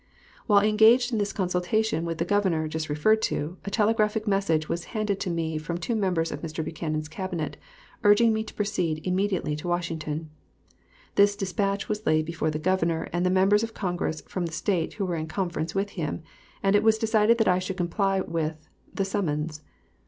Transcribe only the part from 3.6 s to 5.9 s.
a telegraphic message was handed to me from